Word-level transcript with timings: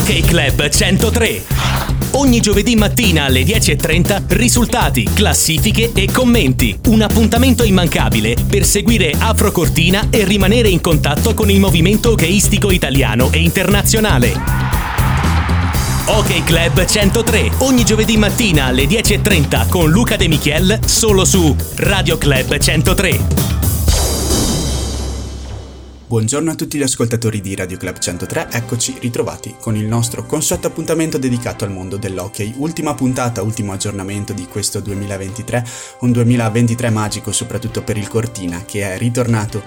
Ok 0.00 0.20
Club 0.24 0.66
103. 0.66 1.42
Ogni 2.12 2.40
giovedì 2.40 2.74
mattina 2.74 3.24
alle 3.24 3.42
10.30 3.42 4.22
risultati, 4.28 5.04
classifiche 5.12 5.92
e 5.94 6.10
commenti. 6.10 6.76
Un 6.86 7.02
appuntamento 7.02 7.64
immancabile 7.64 8.34
per 8.48 8.64
seguire 8.64 9.12
Afro 9.18 9.52
Cortina 9.52 10.06
e 10.08 10.24
rimanere 10.24 10.70
in 10.70 10.80
contatto 10.80 11.34
con 11.34 11.50
il 11.50 11.60
movimento 11.60 12.12
hockeyistico 12.12 12.70
italiano 12.70 13.30
e 13.30 13.40
internazionale. 13.40 14.32
Ok 16.06 16.44
Club 16.44 16.82
103, 16.82 17.50
ogni 17.58 17.84
giovedì 17.84 18.16
mattina 18.16 18.64
alle 18.64 18.84
10.30 18.84 19.68
con 19.68 19.90
Luca 19.90 20.16
De 20.16 20.28
Michiel, 20.28 20.78
solo 20.86 21.26
su 21.26 21.54
Radio 21.76 22.16
Club 22.16 22.56
103. 22.56 23.49
Buongiorno 26.10 26.50
a 26.50 26.54
tutti 26.56 26.76
gli 26.76 26.82
ascoltatori 26.82 27.40
di 27.40 27.54
Radio 27.54 27.76
Club 27.76 27.98
103, 27.98 28.48
eccoci 28.50 28.96
ritrovati 28.98 29.54
con 29.60 29.76
il 29.76 29.84
nostro 29.84 30.26
consueto 30.26 30.66
appuntamento 30.66 31.18
dedicato 31.18 31.64
al 31.64 31.70
mondo 31.70 31.98
dell'hockey. 31.98 32.54
Ultima 32.56 32.94
puntata, 32.94 33.42
ultimo 33.42 33.70
aggiornamento 33.70 34.32
di 34.32 34.44
questo 34.46 34.80
2023, 34.80 35.64
un 36.00 36.10
2023 36.10 36.90
magico 36.90 37.30
soprattutto 37.30 37.84
per 37.84 37.96
il 37.96 38.08
Cortina 38.08 38.64
che 38.64 38.92
è 38.92 38.98
ritornato 38.98 39.62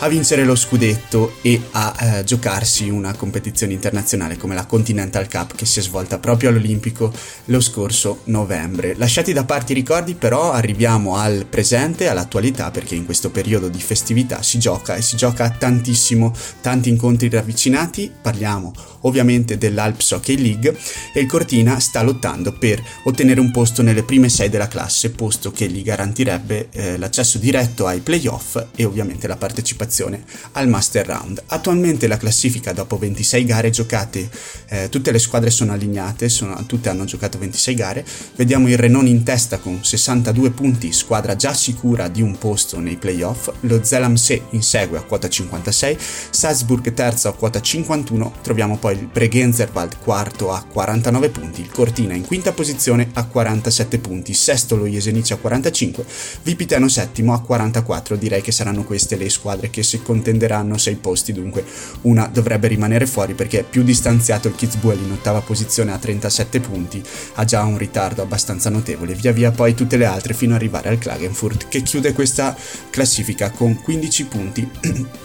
a 0.00 0.08
vincere 0.08 0.44
lo 0.44 0.54
scudetto 0.54 1.36
e 1.40 1.62
a 1.70 1.96
eh, 1.98 2.24
giocarsi 2.24 2.90
una 2.90 3.14
competizione 3.14 3.72
internazionale 3.72 4.36
come 4.36 4.54
la 4.54 4.66
Continental 4.66 5.30
Cup 5.30 5.54
che 5.54 5.64
si 5.64 5.78
è 5.78 5.82
svolta 5.82 6.18
proprio 6.18 6.50
all'Olimpico 6.50 7.10
lo 7.46 7.60
scorso 7.62 8.20
novembre. 8.24 8.96
Lasciati 8.98 9.32
da 9.32 9.44
parte 9.44 9.72
i 9.72 9.76
ricordi 9.76 10.12
però 10.12 10.52
arriviamo 10.52 11.16
al 11.16 11.46
presente, 11.48 12.10
all'attualità 12.10 12.70
perché 12.70 12.94
in 12.94 13.06
questo 13.06 13.30
periodo 13.30 13.70
di 13.70 13.80
festività 13.80 14.42
si 14.42 14.58
gioca 14.58 14.94
e 14.94 15.00
si 15.00 15.16
gioca 15.16 15.48
tantissimo 15.48 15.84
tantissimo, 15.86 16.34
tanti 16.60 16.88
incontri 16.88 17.28
ravvicinati, 17.28 18.10
parliamo 18.20 18.72
ovviamente 19.06 19.56
dell'Alps 19.56 20.10
Hockey 20.10 20.36
League 20.36 20.76
e 21.14 21.20
il 21.20 21.26
Cortina 21.26 21.78
sta 21.78 22.02
lottando 22.02 22.52
per 22.52 22.82
ottenere 23.04 23.40
un 23.40 23.52
posto 23.52 23.82
nelle 23.82 24.02
prime 24.02 24.28
sei 24.28 24.48
della 24.48 24.66
classe, 24.66 25.10
posto 25.10 25.52
che 25.52 25.68
gli 25.68 25.82
garantirebbe 25.82 26.68
eh, 26.72 26.98
l'accesso 26.98 27.38
diretto 27.38 27.86
ai 27.86 28.00
playoff 28.00 28.60
e 28.74 28.84
ovviamente 28.84 29.28
la 29.28 29.36
partecipazione 29.36 30.24
al 30.52 30.68
Master 30.68 31.06
Round. 31.06 31.42
Attualmente 31.46 32.08
la 32.08 32.16
classifica 32.16 32.72
dopo 32.72 32.98
26 32.98 33.44
gare 33.44 33.70
giocate, 33.70 34.28
eh, 34.68 34.88
tutte 34.88 35.12
le 35.12 35.18
squadre 35.20 35.50
sono 35.50 35.72
allineate, 35.72 36.28
sono, 36.28 36.64
tutte 36.66 36.88
hanno 36.88 37.04
giocato 37.04 37.38
26 37.38 37.74
gare, 37.74 38.04
vediamo 38.34 38.68
il 38.68 38.76
Renon 38.76 39.06
in 39.06 39.22
testa 39.22 39.58
con 39.58 39.84
62 39.84 40.50
punti, 40.50 40.92
squadra 40.92 41.36
già 41.36 41.54
sicura 41.54 42.08
di 42.08 42.22
un 42.22 42.36
posto 42.38 42.80
nei 42.80 42.96
playoff, 42.96 43.50
lo 43.60 43.84
Zelamse 43.84 44.42
insegue 44.50 44.98
a 44.98 45.02
quota 45.02 45.28
56 45.28 45.75
46, 45.76 45.98
Salzburg 46.30 46.94
terzo 46.94 47.28
a 47.28 47.34
quota 47.34 47.60
51, 47.60 48.32
troviamo 48.42 48.78
poi 48.78 48.94
il 48.94 49.06
Bregenzerwald 49.06 49.98
quarto 49.98 50.52
a 50.52 50.64
49 50.64 51.28
punti, 51.28 51.60
il 51.60 51.70
Cortina 51.70 52.14
in 52.14 52.24
quinta 52.24 52.52
posizione 52.52 53.10
a 53.12 53.26
47 53.26 53.98
punti, 53.98 54.32
sesto 54.32 54.76
lo 54.76 54.86
Jesenice 54.86 55.34
a 55.34 55.36
45, 55.36 56.04
Vipiteno 56.42 56.88
settimo 56.88 57.34
a 57.34 57.40
44, 57.40 58.16
direi 58.16 58.40
che 58.40 58.52
saranno 58.52 58.84
queste 58.84 59.16
le 59.16 59.28
squadre 59.28 59.68
che 59.68 59.82
si 59.82 60.00
contenderanno 60.00 60.78
6 60.78 60.94
posti, 60.96 61.32
dunque 61.32 61.64
una 62.02 62.28
dovrebbe 62.32 62.68
rimanere 62.68 63.06
fuori 63.06 63.34
perché 63.34 63.60
è 63.60 63.64
più 63.64 63.82
distanziato 63.82 64.48
il 64.48 64.54
Kitzbühel 64.54 65.02
in 65.02 65.12
ottava 65.12 65.40
posizione 65.40 65.92
a 65.92 65.98
37 65.98 66.60
punti, 66.60 67.02
ha 67.34 67.44
già 67.44 67.62
un 67.64 67.76
ritardo 67.76 68.22
abbastanza 68.22 68.70
notevole, 68.70 69.14
via 69.14 69.32
via 69.32 69.50
poi 69.50 69.74
tutte 69.74 69.96
le 69.96 70.06
altre 70.06 70.32
fino 70.32 70.54
ad 70.54 70.60
arrivare 70.60 70.88
al 70.88 70.98
Klagenfurt 70.98 71.68
che 71.68 71.82
chiude 71.82 72.12
questa 72.12 72.56
classifica 72.90 73.50
con 73.50 73.80
15 73.80 74.24
punti 74.24 74.70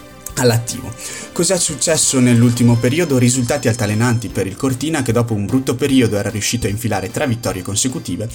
all'attivo. 0.42 0.94
Cos'è 1.32 1.58
successo 1.58 2.20
nell'ultimo 2.20 2.76
periodo? 2.76 3.18
Risultati 3.18 3.68
altalenanti 3.68 4.28
per 4.28 4.48
il 4.48 4.58
Cortina 4.58 5.02
che 5.02 5.14
dopo 5.14 5.34
un 5.34 5.46
brutto 5.46 5.76
periodo 5.76 6.18
era 6.18 6.30
riuscito 6.30 6.68
a 6.68 6.70
infilare 6.70 7.10
tre 7.10 7.26
vittorie 7.26 7.62
consecutive. 7.62 8.28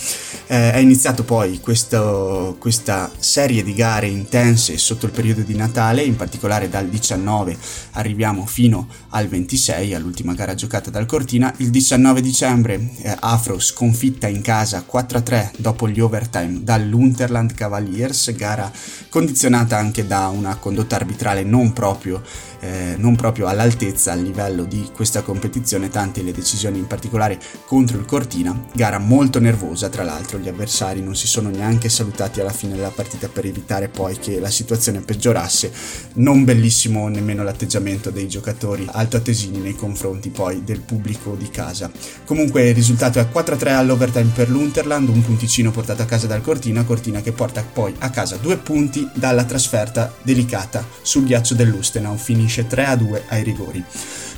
Eh, 0.46 0.72
è 0.72 0.78
iniziato 0.78 1.22
poi 1.22 1.60
questo, 1.60 2.56
questa 2.58 3.10
serie 3.18 3.62
di 3.62 3.74
gare 3.74 4.06
intense 4.06 4.78
sotto 4.78 5.04
il 5.06 5.12
periodo 5.12 5.42
di 5.42 5.54
Natale, 5.54 6.02
in 6.02 6.16
particolare 6.16 6.68
dal 6.68 6.86
19 6.86 7.56
arriviamo 7.92 8.46
fino 8.46 8.88
al 9.10 9.28
26, 9.28 9.94
all'ultima 9.94 10.32
gara 10.32 10.54
giocata 10.54 10.90
dal 10.90 11.06
Cortina. 11.06 11.52
Il 11.58 11.70
19 11.70 12.22
dicembre 12.22 12.90
eh, 13.02 13.14
Afro 13.20 13.58
sconfitta 13.58 14.26
in 14.26 14.40
casa 14.40 14.84
4-3 14.90 15.50
dopo 15.58 15.88
gli 15.88 16.00
overtime 16.00 16.62
dall'Unterland 16.62 17.52
Cavaliers, 17.52 18.34
gara 18.34 18.70
condizionata 19.10 19.76
anche 19.76 20.06
da 20.06 20.28
una 20.28 20.56
condotta 20.56 20.96
arbitrale 20.96 21.42
non 21.42 21.72
propria 21.72 21.95
proprio, 21.96 22.22
eh, 22.60 22.94
non 22.96 23.16
proprio 23.16 23.46
all'altezza 23.46 24.12
a 24.12 24.14
livello 24.14 24.64
di 24.64 24.90
questa 24.92 25.22
competizione, 25.22 25.88
tante 25.88 26.22
le 26.22 26.32
decisioni 26.32 26.78
in 26.78 26.86
particolare 26.86 27.38
contro 27.66 27.98
il 27.98 28.04
Cortina, 28.04 28.66
gara 28.72 28.98
molto 28.98 29.38
nervosa 29.38 29.88
tra 29.88 30.02
l'altro, 30.02 30.38
gli 30.38 30.48
avversari 30.48 31.02
non 31.02 31.14
si 31.14 31.26
sono 31.26 31.50
neanche 31.50 31.88
salutati 31.88 32.40
alla 32.40 32.52
fine 32.52 32.74
della 32.74 32.90
partita 32.90 33.28
per 33.28 33.46
evitare 33.46 33.88
poi 33.88 34.18
che 34.18 34.40
la 34.40 34.50
situazione 34.50 35.00
peggiorasse, 35.00 35.70
non 36.14 36.44
bellissimo 36.44 37.08
nemmeno 37.08 37.44
l'atteggiamento 37.44 38.10
dei 38.10 38.28
giocatori 38.28 38.86
altoatesini 38.90 39.58
nei 39.58 39.74
confronti 39.74 40.30
poi 40.30 40.64
del 40.64 40.80
pubblico 40.80 41.34
di 41.34 41.50
casa. 41.50 41.90
Comunque 42.24 42.68
il 42.68 42.74
risultato 42.74 43.18
è 43.20 43.28
4-3 43.32 43.68
all'overtime 43.68 44.32
per 44.34 44.50
l'Unterland, 44.50 45.08
un 45.08 45.22
punticino 45.22 45.70
portato 45.70 46.02
a 46.02 46.06
casa 46.06 46.26
dal 46.26 46.40
Cortina, 46.40 46.84
Cortina 46.84 47.20
che 47.20 47.32
porta 47.32 47.62
poi 47.62 47.94
a 47.98 48.10
casa 48.10 48.36
due 48.36 48.56
punti 48.56 49.08
dalla 49.14 49.44
trasferta 49.44 50.14
delicata 50.22 50.84
sul 51.02 51.24
ghiaccio 51.24 51.54
dell'Unterland 51.54 51.74
Lustenau 51.76 52.16
finisce 52.46 52.66
3 52.66 52.86
a 52.86 52.96
2 52.96 53.22
ai 53.28 53.42
rigori. 53.42 53.84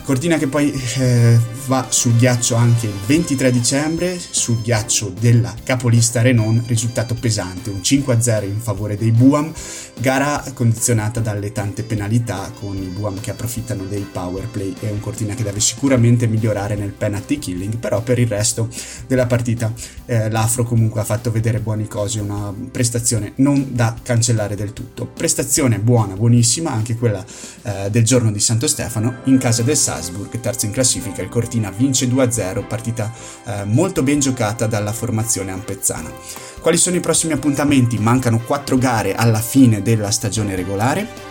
Cortina 0.08 0.38
che 0.38 0.46
poi 0.46 0.72
eh, 0.72 1.38
va 1.66 1.84
sul 1.91 2.16
ghiaccio 2.16 2.54
anche 2.54 2.86
il 2.86 2.94
23 3.04 3.50
dicembre, 3.52 4.19
sul 4.19 4.62
ghiaccio 4.62 5.12
della 5.20 5.54
capolista 5.62 6.22
Renon, 6.22 6.64
risultato 6.66 7.14
pesante, 7.14 7.69
un 7.69 7.80
5-0 7.80 8.44
in 8.44 8.58
favore 8.58 8.97
dei 8.97 9.10
Buam, 9.10 9.52
gara 9.98 10.42
condizionata 10.54 11.20
dalle 11.20 11.52
tante 11.52 11.82
penalità 11.82 12.50
con 12.58 12.74
i 12.78 12.86
Buam 12.86 13.20
che 13.20 13.32
approfittano 13.32 13.84
dei 13.84 14.06
power 14.10 14.47
play 14.47 14.74
e 14.80 14.88
un 14.88 15.00
Cortina 15.00 15.34
che 15.34 15.42
deve 15.42 15.60
sicuramente 15.60 16.26
migliorare 16.26 16.74
nel 16.74 16.92
penalty 16.92 17.38
killing, 17.38 17.76
però 17.76 18.00
per 18.00 18.18
il 18.18 18.28
resto 18.28 18.70
della 19.06 19.26
partita 19.26 19.70
eh, 20.06 20.30
l'Afro 20.30 20.64
comunque 20.64 21.02
ha 21.02 21.04
fatto 21.04 21.30
vedere 21.30 21.60
buone 21.60 21.86
cose, 21.86 22.20
una 22.20 22.50
prestazione 22.70 23.32
non 23.36 23.74
da 23.74 23.94
cancellare 24.02 24.56
del 24.56 24.72
tutto. 24.72 25.04
Prestazione 25.04 25.78
buona, 25.80 26.14
buonissima, 26.14 26.72
anche 26.72 26.97
quella 26.97 27.22
eh, 27.64 27.91
del 27.91 28.04
giorno 28.04 28.32
di 28.32 28.41
Santo 28.41 28.66
Stefano, 28.66 29.18
in 29.24 29.36
casa 29.36 29.62
del 29.62 29.76
Sal 29.76 29.97
Salzburg, 29.98 30.38
terzo 30.38 30.66
in 30.66 30.72
classifica, 30.72 31.22
il 31.22 31.28
Cortina 31.28 31.70
vince 31.70 32.06
2-0, 32.06 32.64
partita 32.66 33.12
eh, 33.44 33.64
molto 33.64 34.03
ben 34.03 34.20
giocata 34.20 34.66
dalla 34.66 34.92
formazione 34.92 35.50
ampezzana. 35.50 36.10
Quali 36.60 36.76
sono 36.76 36.97
i 36.97 37.00
prossimi 37.00 37.32
appuntamenti? 37.32 37.98
Mancano 37.98 38.38
4 38.38 38.78
gare 38.78 39.14
alla 39.14 39.41
fine 39.41 39.82
della 39.82 40.10
stagione 40.10 40.54
regolare 40.54 41.28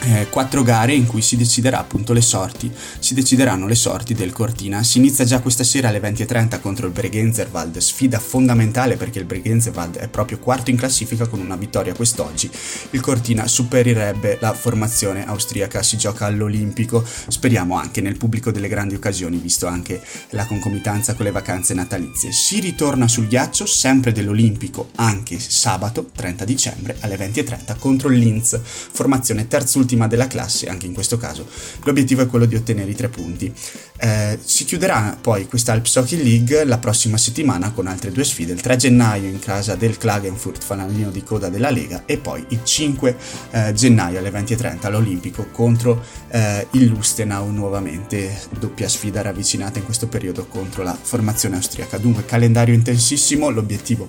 eh, 0.00 0.28
quattro 0.30 0.62
gare 0.62 0.94
in 0.94 1.06
cui 1.06 1.22
si 1.22 1.36
deciderà 1.36 1.78
appunto 1.78 2.12
le 2.12 2.20
sorti, 2.20 2.70
si 2.98 3.14
decideranno 3.14 3.66
le 3.66 3.74
sorti 3.74 4.14
del 4.14 4.32
Cortina. 4.32 4.82
Si 4.82 4.98
inizia 4.98 5.24
già 5.24 5.40
questa 5.40 5.64
sera 5.64 5.88
alle 5.88 6.00
20.30 6.00 6.60
contro 6.60 6.86
il 6.86 6.92
Bregenzerwald, 6.92 7.78
sfida 7.78 8.18
fondamentale 8.18 8.96
perché 8.96 9.18
il 9.18 9.24
Bregenzerwald 9.24 9.96
è 9.96 10.08
proprio 10.08 10.38
quarto 10.38 10.70
in 10.70 10.76
classifica 10.76 11.26
con 11.26 11.40
una 11.40 11.56
vittoria 11.56 11.94
quest'oggi. 11.94 12.50
Il 12.90 13.00
Cortina 13.00 13.46
superirebbe 13.46 14.38
la 14.40 14.52
formazione 14.52 15.26
austriaca, 15.26 15.82
si 15.82 15.96
gioca 15.96 16.26
all'Olimpico, 16.26 17.04
speriamo 17.28 17.76
anche 17.76 18.00
nel 18.00 18.16
pubblico 18.16 18.50
delle 18.50 18.68
grandi 18.68 18.94
occasioni, 18.94 19.38
visto 19.38 19.66
anche 19.66 20.00
la 20.30 20.46
concomitanza 20.46 21.14
con 21.14 21.24
le 21.24 21.32
vacanze 21.32 21.74
natalizie. 21.74 22.32
Si 22.32 22.60
ritorna 22.60 23.08
sul 23.08 23.26
ghiaccio, 23.26 23.66
sempre 23.66 24.12
dell'Olimpico, 24.12 24.90
anche 24.96 25.38
sabato 25.38 26.10
30 26.14 26.44
dicembre 26.44 26.96
alle 27.00 27.16
20.30 27.16 27.78
contro 27.78 28.10
il 28.10 28.18
Linz, 28.18 28.58
formazione 28.62 29.48
terzultima 29.48 29.85
ultima 29.86 30.08
della 30.08 30.26
classe, 30.26 30.66
anche 30.66 30.86
in 30.86 30.92
questo 30.92 31.16
caso 31.16 31.46
l'obiettivo 31.84 32.22
è 32.22 32.26
quello 32.26 32.44
di 32.44 32.56
ottenere 32.56 32.90
i 32.90 32.94
tre 32.94 33.08
punti. 33.08 33.52
Eh, 33.98 34.38
si 34.42 34.64
chiuderà 34.64 35.16
poi 35.20 35.46
questa 35.46 35.72
Alps 35.72 35.94
Hockey 35.94 36.22
League 36.22 36.64
la 36.64 36.78
prossima 36.78 37.16
settimana 37.16 37.70
con 37.70 37.86
altre 37.86 38.10
due 38.10 38.24
sfide, 38.24 38.52
il 38.52 38.60
3 38.60 38.76
gennaio 38.76 39.28
in 39.28 39.38
casa 39.38 39.76
del 39.76 39.96
Klagenfurt, 39.96 40.62
fanalino 40.62 41.10
di 41.10 41.22
coda 41.22 41.48
della 41.48 41.70
Lega, 41.70 42.02
e 42.04 42.18
poi 42.18 42.44
il 42.48 42.60
5 42.64 43.16
eh, 43.52 43.72
gennaio 43.72 44.18
alle 44.18 44.30
20.30 44.30 44.86
all'Olimpico 44.86 45.46
contro 45.52 46.02
eh, 46.28 46.66
il 46.72 46.86
Lustenau 46.86 47.50
nuovamente, 47.50 48.36
doppia 48.58 48.88
sfida 48.88 49.22
ravvicinata 49.22 49.78
in 49.78 49.84
questo 49.84 50.08
periodo 50.08 50.46
contro 50.46 50.82
la 50.82 50.98
formazione 51.00 51.56
austriaca. 51.56 51.98
Dunque 51.98 52.24
calendario 52.24 52.74
intensissimo, 52.74 53.50
l'obiettivo 53.50 54.08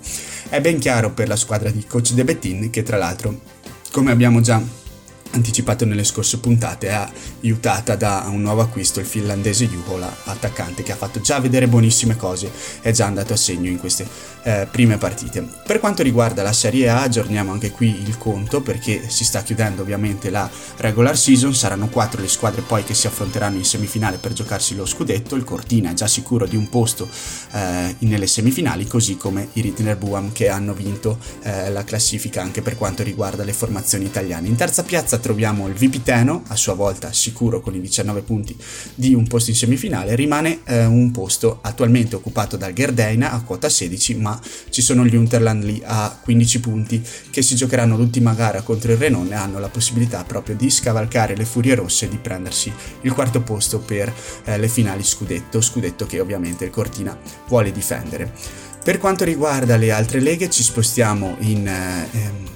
è 0.49 0.59
ben 0.59 0.79
chiaro 0.79 1.11
per 1.11 1.27
la 1.27 1.35
squadra 1.35 1.69
di 1.69 1.85
coach 1.85 2.13
De 2.13 2.23
Bettin 2.23 2.69
che 2.69 2.83
tra 2.83 2.97
l'altro 2.97 3.55
come 3.91 4.11
abbiamo 4.11 4.41
già 4.41 4.61
anticipato 5.31 5.85
nelle 5.85 6.03
scorse 6.03 6.39
puntate, 6.39 6.87
è 6.87 7.07
aiutata 7.43 7.95
da 7.95 8.25
un 8.27 8.41
nuovo 8.41 8.61
acquisto, 8.61 8.99
il 8.99 9.05
finlandese 9.05 9.67
Juhola, 9.67 10.13
attaccante 10.25 10.83
che 10.83 10.91
ha 10.91 10.95
fatto 10.95 11.21
già 11.21 11.39
vedere 11.39 11.67
buonissime 11.67 12.15
cose, 12.15 12.51
è 12.81 12.91
già 12.91 13.05
andato 13.05 13.33
a 13.33 13.37
segno 13.37 13.69
in 13.69 13.79
queste 13.79 14.07
eh, 14.47 14.65
prime 14.71 14.97
partite. 14.97 15.45
Per 15.65 15.81
quanto 15.81 16.03
riguarda 16.03 16.41
la 16.41 16.53
Serie 16.53 16.87
A, 16.87 17.01
aggiorniamo 17.01 17.51
anche 17.51 17.71
qui 17.71 18.01
il 18.01 18.17
conto 18.17 18.61
perché 18.61 19.09
si 19.09 19.25
sta 19.25 19.43
chiudendo 19.43 19.81
ovviamente 19.81 20.29
la 20.29 20.49
regular 20.77 21.17
season, 21.17 21.53
saranno 21.53 21.89
quattro 21.89 22.21
le 22.21 22.29
squadre 22.29 22.61
poi 22.61 22.85
che 22.85 22.93
si 22.93 23.07
affronteranno 23.07 23.57
in 23.57 23.65
semifinale 23.65 24.17
per 24.17 24.31
giocarsi 24.31 24.73
lo 24.73 24.85
scudetto, 24.85 25.35
il 25.35 25.43
Cortina 25.43 25.91
è 25.91 25.93
già 25.93 26.07
sicuro 26.07 26.45
di 26.45 26.55
un 26.55 26.69
posto 26.69 27.09
eh, 27.51 27.95
nelle 27.99 28.27
semifinali, 28.27 28.87
così 28.87 29.17
come 29.17 29.49
i 29.53 29.61
Ritner 29.61 29.97
Buam 29.97 30.31
che 30.31 30.47
hanno 30.47 30.73
vinto 30.73 31.17
eh, 31.41 31.69
la 31.69 31.83
classifica 31.83 32.41
anche 32.41 32.61
per 32.61 32.77
quanto 32.77 33.03
riguarda 33.03 33.43
le 33.43 33.51
formazioni 33.51 34.05
italiane. 34.05 34.47
In 34.47 34.55
terza 34.55 34.83
piazza 34.83 35.17
troviamo 35.17 35.67
il 35.67 35.73
Vipiteno, 35.73 36.43
a 36.47 36.55
sua 36.55 36.73
volta 36.73 37.11
sicuro 37.11 37.59
con 37.59 37.75
i 37.75 37.81
19 37.81 38.21
punti 38.21 38.55
di 38.95 39.13
un 39.13 39.27
posto 39.27 39.49
in 39.49 39.57
semifinale, 39.57 40.15
rimane 40.15 40.61
eh, 40.63 40.85
un 40.85 41.11
posto 41.11 41.59
attualmente 41.61 42.15
occupato 42.15 42.55
dal 42.55 42.71
Gerdeina 42.71 43.31
a 43.31 43.41
quota 43.41 43.67
16, 43.67 44.15
ma 44.15 44.35
ci 44.69 44.81
sono 44.81 45.05
gli 45.05 45.15
Unterland 45.15 45.63
lì 45.63 45.81
a 45.85 46.17
15 46.21 46.59
punti 46.59 47.03
che 47.29 47.41
si 47.41 47.55
giocheranno 47.55 47.95
l'ultima 47.95 48.33
gara 48.33 48.61
contro 48.61 48.91
il 48.91 48.97
Renon 48.97 49.31
e 49.31 49.35
hanno 49.35 49.59
la 49.59 49.69
possibilità 49.69 50.23
proprio 50.23 50.55
di 50.55 50.69
scavalcare 50.69 51.35
le 51.35 51.45
Furie 51.45 51.75
Rosse 51.75 52.05
e 52.05 52.09
di 52.09 52.17
prendersi 52.17 52.71
il 53.01 53.13
quarto 53.13 53.41
posto 53.41 53.79
per 53.79 54.13
eh, 54.45 54.57
le 54.57 54.67
finali 54.67 55.03
scudetto, 55.03 55.61
scudetto 55.61 56.05
che 56.05 56.19
ovviamente 56.19 56.65
il 56.65 56.71
Cortina 56.71 57.17
vuole 57.47 57.71
difendere. 57.71 58.31
Per 58.83 58.99
quanto 58.99 59.25
riguarda 59.25 59.75
le 59.75 59.91
altre 59.91 60.19
leghe 60.19 60.49
ci 60.49 60.63
spostiamo 60.63 61.35
in... 61.39 61.67
Eh, 61.67 62.07
ehm, 62.11 62.55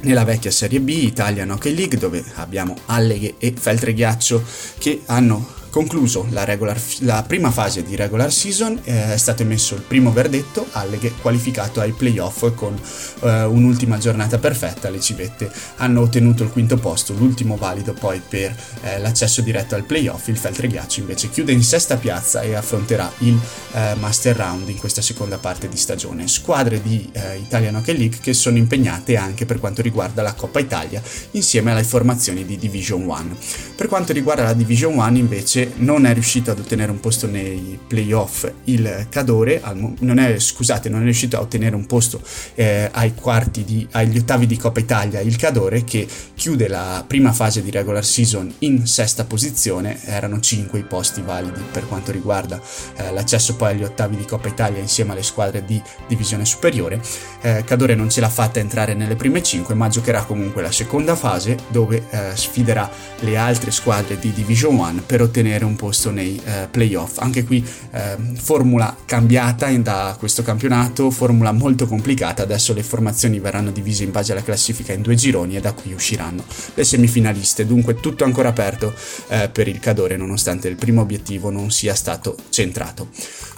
nella 0.00 0.24
vecchia 0.24 0.52
Serie 0.52 0.80
B, 0.80 0.90
Italian 0.90 1.50
Hockey 1.50 1.74
League, 1.74 1.98
dove 1.98 2.24
abbiamo 2.36 2.76
Alleghe 2.86 3.34
e 3.38 3.52
Feltreghiaccio 3.56 4.44
che 4.78 5.02
hanno 5.06 5.56
Concluso 5.70 6.26
la, 6.30 6.44
regular, 6.44 6.80
la, 7.00 7.22
prima 7.26 7.50
fase 7.50 7.82
di 7.82 7.94
regular 7.94 8.32
season 8.32 8.80
eh, 8.84 9.12
è 9.12 9.16
stato 9.18 9.42
emesso 9.42 9.74
il 9.74 9.82
primo 9.82 10.12
verdetto, 10.12 10.66
Alleghe 10.72 11.12
qualificato 11.20 11.80
ai 11.80 11.92
playoff 11.92 12.54
con 12.54 12.74
eh, 13.20 13.44
un'ultima 13.44 13.98
giornata 13.98 14.38
perfetta, 14.38 14.88
le 14.88 15.00
civette 15.00 15.50
hanno 15.76 16.00
ottenuto 16.00 16.42
il 16.42 16.50
quinto 16.50 16.78
posto, 16.78 17.12
l'ultimo 17.12 17.56
valido 17.56 17.92
poi 17.92 18.20
per 18.26 18.56
eh, 18.82 18.98
l'accesso 18.98 19.42
diretto 19.42 19.74
al 19.74 19.84
playoff, 19.84 20.28
il 20.28 20.38
Feltreghiaccio 20.38 21.00
invece 21.00 21.28
chiude 21.28 21.52
in 21.52 21.62
sesta 21.62 21.96
piazza 21.96 22.40
e 22.40 22.54
affronterà 22.54 23.12
il 23.18 23.38
eh, 23.72 23.94
Master 23.98 24.36
Round 24.36 24.68
in 24.68 24.78
questa 24.78 25.02
seconda 25.02 25.38
parte 25.38 25.68
di 25.68 25.76
stagione. 25.76 26.28
Squadre 26.28 26.80
di 26.80 27.08
eh, 27.12 27.36
Italian 27.36 27.76
Hockey 27.76 27.96
League 27.96 28.18
che 28.20 28.32
sono 28.32 28.56
impegnate 28.56 29.16
anche 29.16 29.44
per 29.44 29.60
quanto 29.60 29.82
riguarda 29.82 30.22
la 30.22 30.32
Coppa 30.32 30.60
Italia 30.60 31.02
insieme 31.32 31.72
alle 31.72 31.84
formazioni 31.84 32.44
di 32.44 32.56
Division 32.56 33.02
1. 33.02 33.36
Per 33.76 33.86
quanto 33.86 34.12
riguarda 34.12 34.44
la 34.44 34.54
Division 34.54 34.96
1 34.96 35.16
invece 35.18 35.67
non 35.76 36.06
è 36.06 36.12
riuscito 36.12 36.50
ad 36.50 36.58
ottenere 36.58 36.90
un 36.90 37.00
posto 37.00 37.26
nei 37.26 37.78
playoff 37.86 38.50
il 38.64 39.06
Cadore, 39.08 39.62
non 40.00 40.18
è, 40.18 40.38
scusate, 40.38 40.88
non 40.88 41.00
è 41.00 41.04
riuscito 41.04 41.36
a 41.36 41.40
ottenere 41.40 41.74
un 41.74 41.86
posto 41.86 42.20
eh, 42.54 42.88
ai 42.92 43.14
quarti 43.14 43.64
di, 43.64 43.86
agli 43.92 44.18
ottavi 44.18 44.46
di 44.46 44.56
Coppa 44.56 44.80
Italia 44.80 45.20
il 45.20 45.36
Cadore 45.36 45.84
che 45.84 46.06
chiude 46.34 46.68
la 46.68 47.04
prima 47.06 47.32
fase 47.32 47.62
di 47.62 47.70
regular 47.70 48.04
season 48.04 48.52
in 48.60 48.86
sesta 48.86 49.24
posizione, 49.24 49.98
erano 50.04 50.40
5 50.40 50.78
i 50.78 50.84
posti 50.84 51.22
validi 51.22 51.60
per 51.70 51.86
quanto 51.86 52.12
riguarda 52.12 52.60
eh, 52.96 53.12
l'accesso 53.12 53.56
poi 53.56 53.72
agli 53.72 53.84
ottavi 53.84 54.16
di 54.16 54.24
Coppa 54.24 54.48
Italia 54.48 54.80
insieme 54.80 55.12
alle 55.12 55.22
squadre 55.22 55.64
di 55.64 55.80
divisione 56.06 56.44
superiore. 56.44 57.00
Eh, 57.40 57.64
Cadore 57.64 57.94
non 57.94 58.10
ce 58.10 58.20
l'ha 58.20 58.28
fatta 58.28 58.58
entrare 58.58 58.94
nelle 58.94 59.16
prime 59.16 59.42
5 59.42 59.74
ma 59.74 59.88
giocherà 59.88 60.24
comunque 60.24 60.62
la 60.62 60.72
seconda 60.72 61.16
fase 61.16 61.56
dove 61.68 62.04
eh, 62.10 62.30
sfiderà 62.34 62.90
le 63.20 63.36
altre 63.36 63.70
squadre 63.70 64.18
di 64.18 64.32
Division 64.32 64.76
1 64.78 65.02
per 65.06 65.22
ottenere 65.22 65.47
ottenere 65.48 65.64
un 65.64 65.76
posto 65.76 66.10
nei 66.10 66.40
eh, 66.44 66.68
playoff. 66.70 67.18
Anche 67.18 67.44
qui 67.44 67.64
eh, 67.92 68.16
formula 68.34 68.94
cambiata 69.04 69.70
da 69.78 70.14
questo 70.18 70.42
campionato, 70.42 71.10
formula 71.10 71.52
molto 71.52 71.86
complicata, 71.86 72.42
adesso 72.42 72.74
le 72.74 72.82
formazioni 72.82 73.40
verranno 73.40 73.70
divise 73.70 74.04
in 74.04 74.10
base 74.10 74.32
alla 74.32 74.42
classifica 74.42 74.92
in 74.92 75.02
due 75.02 75.14
gironi 75.14 75.56
e 75.56 75.60
da 75.60 75.72
qui 75.72 75.92
usciranno 75.92 76.44
le 76.74 76.84
semifinaliste, 76.84 77.66
dunque 77.66 77.94
tutto 77.96 78.24
ancora 78.24 78.48
aperto 78.48 78.92
eh, 79.28 79.48
per 79.48 79.68
il 79.68 79.78
Cadore 79.80 80.16
nonostante 80.16 80.68
il 80.68 80.76
primo 80.76 81.00
obiettivo 81.00 81.50
non 81.50 81.70
sia 81.70 81.94
stato 81.94 82.36
centrato. 82.50 83.08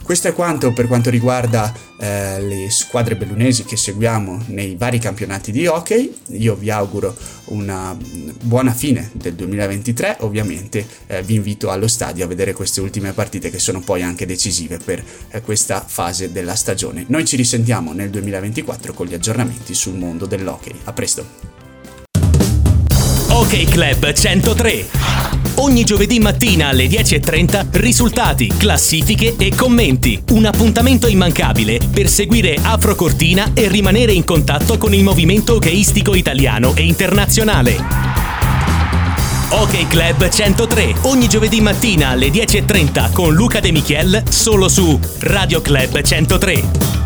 Questo 0.02 0.28
è 0.28 0.32
quanto 0.32 0.72
per 0.72 0.86
quanto 0.86 1.10
riguarda 1.10 1.72
eh, 1.98 2.40
le 2.40 2.70
squadre 2.70 3.16
bellunesi 3.16 3.64
che 3.64 3.76
seguiamo 3.76 4.44
nei 4.46 4.74
vari 4.74 4.98
campionati 4.98 5.52
di 5.52 5.66
hockey. 5.66 6.12
Io 6.30 6.54
vi 6.56 6.70
auguro 6.70 7.14
una 7.50 7.96
buona 8.42 8.72
fine 8.72 9.10
del 9.12 9.34
2023. 9.34 10.18
Ovviamente 10.20 10.86
eh, 11.06 11.22
vi 11.22 11.34
invito 11.34 11.70
allo 11.70 11.88
stadio 11.88 12.24
a 12.24 12.28
vedere 12.28 12.52
queste 12.52 12.80
ultime 12.80 13.12
partite 13.12 13.50
che 13.50 13.58
sono 13.58 13.80
poi 13.80 14.02
anche 14.02 14.26
decisive 14.26 14.78
per 14.78 15.02
eh, 15.30 15.40
questa 15.40 15.84
fase 15.86 16.32
della 16.32 16.54
stagione. 16.54 17.04
Noi 17.08 17.24
ci 17.24 17.36
risentiamo 17.36 17.92
nel 17.92 18.10
2024 18.10 18.92
con 18.92 19.06
gli 19.06 19.14
aggiornamenti 19.14 19.74
sul 19.74 19.94
mondo 19.94 20.26
dell'hockey. 20.26 20.74
A 20.84 20.92
presto! 20.92 21.58
Ok 23.28 23.68
Club 23.70 24.12
103 24.12 25.19
Ogni 25.60 25.84
giovedì 25.84 26.18
mattina 26.20 26.68
alle 26.68 26.86
10.30 26.86 27.66
risultati, 27.72 28.46
classifiche 28.46 29.34
e 29.36 29.54
commenti. 29.54 30.18
Un 30.30 30.46
appuntamento 30.46 31.06
immancabile 31.06 31.78
per 31.92 32.08
seguire 32.08 32.56
Afro 32.62 32.94
Cortina 32.94 33.50
e 33.52 33.68
rimanere 33.68 34.12
in 34.12 34.24
contatto 34.24 34.78
con 34.78 34.94
il 34.94 35.02
movimento 35.02 35.56
hockeyistico 35.56 36.14
italiano 36.14 36.74
e 36.74 36.84
internazionale. 36.84 37.76
Ok 39.50 39.86
Club 39.88 40.30
103, 40.30 40.94
ogni 41.02 41.28
giovedì 41.28 41.60
mattina 41.60 42.08
alle 42.08 42.28
10.30 42.28 43.12
con 43.12 43.34
Luca 43.34 43.60
De 43.60 43.70
Michiel, 43.70 44.22
solo 44.30 44.66
su 44.66 44.98
Radio 45.18 45.60
Club 45.60 46.00
103. 46.00 46.99